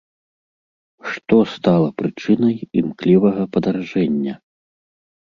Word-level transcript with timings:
Што 1.11 1.35
стала 1.55 1.89
прычынай 1.99 2.55
імклівага 2.81 3.43
падаражэння? 3.57 4.33